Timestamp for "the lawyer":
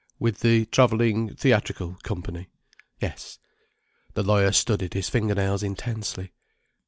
4.15-4.51